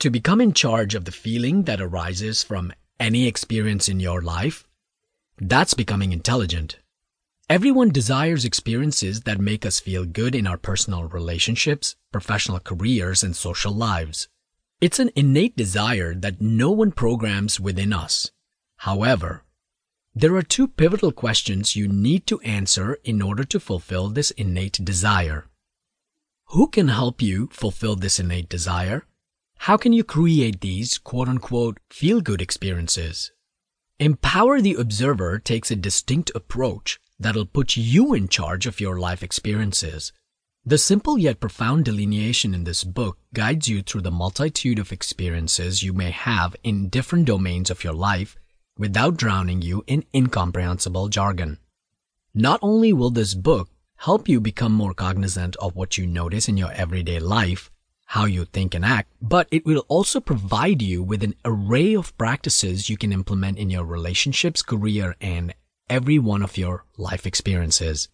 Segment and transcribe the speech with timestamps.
[0.00, 4.64] To become in charge of the feeling that arises from any experience in your life,
[5.38, 6.78] that's becoming intelligent.
[7.50, 13.34] Everyone desires experiences that make us feel good in our personal relationships, professional careers, and
[13.34, 14.28] social lives.
[14.80, 18.30] It's an innate desire that no one programs within us.
[18.76, 19.42] However,
[20.14, 24.84] there are two pivotal questions you need to answer in order to fulfill this innate
[24.84, 25.46] desire.
[26.50, 29.04] Who can help you fulfill this innate desire?
[29.58, 33.32] How can you create these quote unquote feel good experiences?
[33.98, 39.22] Empower the Observer takes a distinct approach that'll put you in charge of your life
[39.22, 40.12] experiences.
[40.64, 45.82] The simple yet profound delineation in this book guides you through the multitude of experiences
[45.82, 48.36] you may have in different domains of your life
[48.78, 51.58] without drowning you in incomprehensible jargon.
[52.32, 56.56] Not only will this book help you become more cognizant of what you notice in
[56.56, 57.70] your everyday life,
[58.12, 62.16] how you think and act, but it will also provide you with an array of
[62.16, 65.52] practices you can implement in your relationships, career, and
[65.90, 68.08] every one of your life experiences.